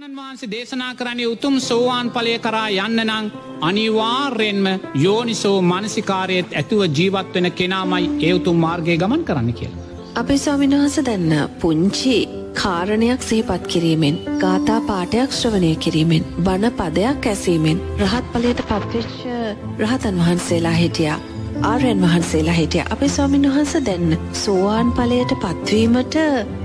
බුදුරජාණන් 0.00 0.18
වහන්සේ 0.18 0.50
දේශනා 0.50 0.94
කරන්නේ 0.94 1.26
උතුම් 1.26 1.56
සෝවාන් 1.60 2.10
පලය 2.10 2.34
කරා 2.38 2.68
යන්න 2.76 3.00
නං 3.02 3.26
අනිවාර්යෙන්ම 3.60 4.66
යෝනිසෝ 4.96 5.58
මනසිකාරයත් 5.62 6.54
ඇතුව 6.54 6.82
ජීවත්වෙන 6.90 7.48
කෙනාමයි 7.52 8.06
ඒ 8.20 8.32
උතුම් 8.34 8.56
මාර්ගය 8.56 8.96
ගමන් 8.96 9.24
කරන්න 9.24 9.52
කියලා. 9.52 9.82
අපේ 10.14 10.38
ස්වාමින්වහස 10.38 10.96
දැන්න 11.00 11.34
පුංචි 11.60 12.16
කාරණයක් 12.54 13.22
සිහිපත් 13.22 13.66
කිරීමෙන් 13.66 14.16
ගාථා 14.38 14.80
පාටයක් 14.82 15.36
ශ්‍රවණය 15.38 15.72
කිරීමෙන් 15.78 16.24
බණ 16.40 16.72
පදයක් 16.78 17.26
ඇසීමෙන් 17.26 17.84
රහත් 18.00 18.32
පලයට 18.32 18.64
පත්වෙච්ච 18.64 19.20
රහතන් 19.80 20.22
වහන්සේලා 20.22 20.76
හිටියා. 20.80 21.20
ආර්යන් 21.62 22.02
වහන්සේලා 22.02 22.54
හිටිය 22.54 22.84
අපේ 22.90 23.08
ස්වාමින් 23.08 23.42
වහන්ස 23.48 23.72
දැන්න 23.86 24.18
සෝවාන් 24.32 24.92
පලයට 24.92 25.32
පත්වීමට 25.36 26.16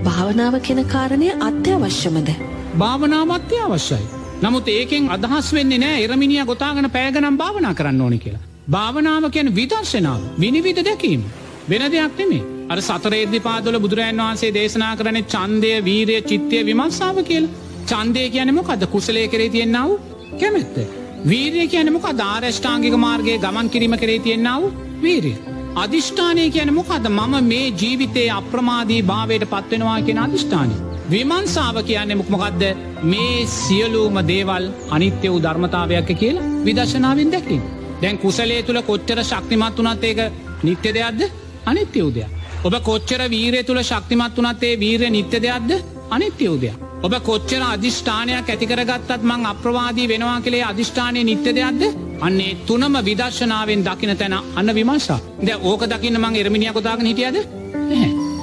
භාවනාව 0.04 0.55
කෙන 0.59 0.80
කාරණය 0.85 1.30
අත්‍යවශ්‍යමද. 1.40 2.30
භාවනාවත්‍ය 2.77 3.59
අවශ්‍යයි. 3.59 4.05
නමුත් 4.41 4.68
ඒකෙන් 4.68 5.09
අදහස් 5.09 5.54
වෙන්නේ 5.54 5.77
නෑ 5.77 6.04
එරමිනිිය 6.04 6.45
ගොතාගන 6.45 6.90
පෑගනම් 6.90 7.38
භාවනා 7.38 7.73
කරන්න 7.73 8.02
ඕනි 8.02 8.20
කියලා. 8.20 8.44
භාවනාව 8.70 9.30
කියන 9.31 9.55
විදර්ශනාව 9.55 10.21
විනිවිධ 10.40 10.84
දැකීම. 10.84 11.23
වෙන 11.70 11.91
දෙයක් 11.91 12.18
නෙමේ. 12.18 12.43
අර 12.70 12.82
සතරේද්දි 12.82 13.40
පාදොල 13.40 13.80
බුදුරජන් 13.80 14.21
වහන්සේ 14.21 14.54
දේශනා 14.54 14.96
කරන 14.96 15.23
චන්දය 15.26 15.73
වීරය 15.84 16.21
චිත්තය 16.23 16.66
විමස්සාාව 16.66 17.23
කියල. 17.23 17.49
චන්දය 17.88 18.30
කියනමොක 18.30 18.70
අද 18.70 18.85
කුසලය 18.88 19.27
කරේ 19.27 19.49
තියෙන්න්නාව 19.49 19.98
කැමැත්ත. 20.40 21.04
වීරය 21.25 21.67
කියනමොක 21.67 22.05
ධාරෂ්ඨාංගික 22.13 22.95
මාර්ගය 22.97 23.35
ගමන් 23.38 23.70
කිරීම 23.70 23.93
කරේ 24.02 24.17
තියෙන්න්නාව 24.20 24.63
වීරිය. 25.03 25.38
අධිෂ්ඨානය 25.76 26.43
කියන 26.49 26.71
මොකද 26.73 27.07
මම 27.09 27.34
මේ 27.43 27.71
ජීවිතයේ 27.73 28.27
අප්‍රමාදී 28.31 29.01
භාවයට 29.04 29.46
පත්වෙනවා 29.53 30.01
කියෙන 30.01 30.20
අධිෂ්ඨානය. 30.26 30.76
විමන්සාාව 31.09 31.77
කියන්නේ 31.84 32.20
මුක්මකක්ද 32.21 32.63
මේ 33.03 33.48
සියලූම 33.55 34.21
දේවල් 34.27 34.70
අනිත්‍ය 34.90 35.27
වූ 35.27 35.41
ධර්මතාවයක් 35.41 36.09
කියලා 36.15 36.46
විදශනාවෙන් 36.65 37.31
දැක්ටින්. 37.31 37.63
දැන් 38.01 38.18
කුසලේ 38.18 38.62
තුළ 38.63 38.81
කොච්චර 38.84 39.20
ශක්තිමත් 39.23 39.77
වනත් 39.77 40.03
ඒක 40.03 40.20
නිත්‍ය 40.63 40.90
දෙයක්ද 40.93 41.21
අනිත්‍ය 41.65 41.99
වූදයක්. 42.01 42.29
ඔබ 42.63 42.76
කොච්චර 42.84 43.21
වීරය 43.29 43.63
තුළ 43.63 43.84
ශක්තිමත් 43.84 44.37
වනත්තේ 44.37 44.79
වීරය 44.79 45.09
නිත්‍ය 45.09 45.41
දෙයක්ද 45.41 45.71
අනිත්‍ය 46.09 46.46
වූදයක්. 46.46 46.77
ඔබ 47.04 47.13
කොච්චර 47.24 47.62
අධිෂ්ඨානයක් 47.63 48.49
ඇතිකරගත්තත් 48.49 49.24
මං 49.24 49.46
අප්‍රවාදී 49.46 50.07
වෙනවා 50.07 50.40
කළේ 50.41 50.63
අධිෂ්ඨානය 50.63 51.24
නිත්‍ය 51.24 51.52
දෙයක්ද? 51.52 51.84
අන්නේ 52.21 52.57
තුනම 52.68 52.96
විදර්ශනාවෙන් 53.04 53.84
දකින 53.84 54.18
තැන 54.18 54.34
අන්න 54.34 54.70
විමර්ශා 54.74 55.20
ද 55.41 55.49
ඕක 55.62 55.82
දකින්න 55.85 56.20
මං 56.20 56.35
එරමිනිිය 56.35 56.74
කොතාගෙන 56.74 57.05
හිටියද? 57.05 57.37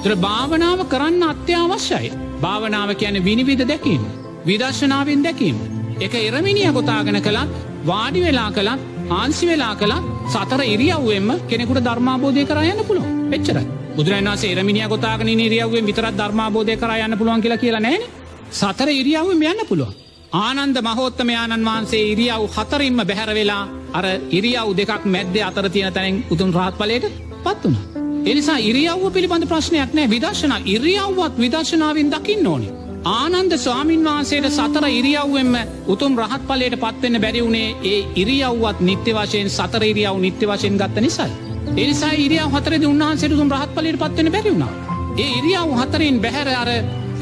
තුර 0.03 0.15
භාවනාව 0.17 0.79
කරන්න 0.87 1.23
අත්‍යවශ්‍යයි. 1.23 2.11
භාවනාව 2.41 2.95
කියන 2.95 3.23
විනිවිධ 3.25 3.65
දැකීම 3.65 4.03
විදර්ශනාවෙන් 4.45 5.23
දැකීම. 5.23 5.57
එක 5.99 6.13
එරමිනිිය 6.21 6.71
කොතාගෙන 6.73 7.21
කළත් 7.21 7.51
වාඩි 7.85 8.25
වෙලා 8.25 8.49
කළත් 8.51 8.81
ආන්සි 9.11 9.45
වෙලා 9.47 9.75
කළත් 9.75 10.03
සතර 10.29 10.61
ඉරියව්වෙන්ම 10.65 11.29
කෙනෙකුට 11.49 11.85
ධර්මාබෝධය 11.87 12.45
කරයන්න 12.45 12.85
පුළුව 12.87 13.05
එච්චරයි. 13.33 13.67
බුදුරන්සේ 13.95 14.51
එරමිනිිය 14.51 14.89
කොතාගෙන 14.89 15.27
නිරියව්වෙන් 15.35 15.85
විතරත් 15.85 16.17
ධර්මාබෝධය 16.17 16.75
කරයන්න 16.77 17.17
පුළුවන් 17.17 17.41
කියලා 17.41 17.57
කියලා 17.57 17.81
නෑන 17.81 18.03
සතර 18.53 18.89
ඉරියව්වෙන් 18.91 19.43
යන්න 19.43 19.67
පුළුවන් 19.67 19.93
ආනන්ද 20.37 20.77
මහෝත්තමයාණන් 20.79 21.65
වහන්සේ 21.65 22.03
ඉරියව් 22.07 22.43
හතරින්ම 22.49 22.99
බැහැර 23.01 23.31
වෙලා 23.31 23.63
අර 23.93 24.05
ඉරියව් 24.31 24.69
දෙකක් 24.75 25.03
මැද්ද 25.07 25.35
අතර 25.41 25.67
තියෙන 25.69 25.93
තැනෙන් 25.93 26.23
උතුන් 26.29 26.53
රහත් 26.53 26.77
පලයට 26.77 27.05
පත් 27.43 27.63
වුණ. 27.63 27.77
එනිසා 28.25 28.57
ඉරියව්ව 28.61 29.03
පිළිබඳ 29.11 29.45
ප්‍රශ්නයක් 29.45 29.91
නෑ 29.93 30.07
විදර්ශන 30.07 30.53
ඉරියව්වත් 30.67 31.35
විදර්ශනාවෙන් 31.37 32.09
දකින්න 32.09 32.47
ඕනි. 32.47 32.69
ආනන්ද 33.11 33.53
ස්වාමීන් 33.57 34.05
වහන්සේට 34.05 34.49
සතර 34.51 34.85
ඉරියව්වෙන්ම 34.91 35.53
උතුම් 35.87 36.17
රහත් 36.17 36.43
පලයට 36.47 36.79
පත්වෙන්න 36.79 37.21
බැරිවුණේ 37.21 37.69
ඒ 37.85 37.99
ඉරියව්වත් 38.15 38.79
නිත්‍ය 38.81 39.11
වශයෙන් 39.13 39.49
සතර 39.51 39.83
ඉරියව් 39.83 40.17
නිත්‍ය 40.19 40.45
වශයෙන් 40.47 40.77
ගත්ත 40.77 40.97
නිසයි. 41.01 41.31
එනිසා 41.75 42.13
ඉරියව 42.19 42.49
හතරද 42.51 42.83
උන්හන්සේට 42.85 43.33
උතුම් 43.33 43.49
රහත් 43.51 43.71
පලයට 43.75 43.99
පත්වෙන 43.99 44.31
බැරිවුණා. 44.31 44.73
ඒ 45.17 45.29
ඉරියව් 45.39 45.79
හතරෙන් 45.79 46.21
බැහැර 46.21 46.49
අර 46.55 46.69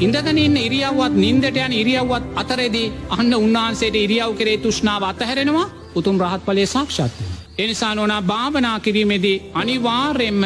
ඉඳගනන්න 0.02 0.56
ඉරියව්වත් 0.58 1.14
නින්දට 1.16 1.58
යන 1.58 1.72
ඉරියව්වත් 1.74 2.24
අතරෙදී 2.36 2.92
අන්න 3.10 3.34
උන්වහන්සේට 3.34 3.96
ඉරියව් 3.96 4.34
කරේ 4.34 4.58
තුෂ්නාව 4.58 5.02
අතහැරෙනවා 5.04 5.68
උතුම් 5.94 6.16
රහත් 6.18 6.44
පලේ 6.44 6.66
සාක්ෂත්වය. 6.68 7.24
එනිසා 7.58 7.94
නොනා 7.94 8.22
භාවනා 8.22 8.80
කිරීමේදී 8.80 9.42
අනිවාර්යෙන්ම 9.54 10.44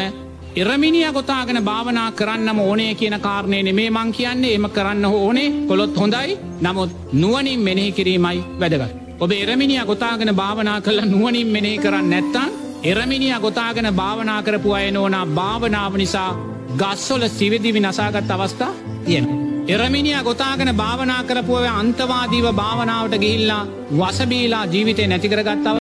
එරමිනිිය 0.57 1.13
ගොතාගෙන 1.13 1.65
භාවනා 1.65 2.11
කරන්නම 2.13 2.59
ඕනේ 2.61 2.95
කියන 2.95 3.21
කාරණය 3.21 3.63
නෙමේ 3.63 3.91
මං 3.91 4.13
කියන්නේ 4.13 4.55
එම 4.55 4.69
කරන්න 4.71 5.05
ඕනේ 5.07 5.49
කොළොත් 5.69 5.97
හොඳයි 5.97 6.39
නමුත් 6.61 6.91
නුවනින් 7.15 7.61
මෙනෙහි 7.61 7.93
කිරීමයි 7.93 8.45
වැදගත්. 8.61 8.93
ඔබ 9.21 9.31
එරමිනිිය 9.33 9.85
ගොතාගෙන 9.85 10.35
භාවනා 10.35 10.81
කළ 10.81 11.01
නුවනින් 11.07 11.49
මෙනෙහි 11.49 11.79
කරන්න 11.79 12.11
නැත්තන් 12.11 12.51
එරමිනිිය 12.85 13.41
ගොතාගෙන 13.41 13.95
භාවනා 13.95 14.43
කරපු 14.43 14.73
අය 14.73 14.91
නෝනා 14.91 15.27
භාවනාව 15.29 15.97
නිසා 15.97 16.31
ගස්සොල 16.77 17.29
සිවිදිවි 17.31 17.81
නසාගත් 17.81 18.31
අවස්ථා 18.31 18.73
තියෙන. 19.05 19.46
එරමිනිිය 19.67 20.19
ගොතාගෙන 20.23 20.69
භාවනා 20.73 21.23
කරපුුව 21.23 21.65
අන්තවාදීව 21.71 22.45
භාවනාවට 22.53 23.15
ගිහිල්ලා 23.19 23.63
වසබීලා 23.93 24.61
ජීවිතය 24.67 25.07
නැතිකරගත්තාව 25.07 25.75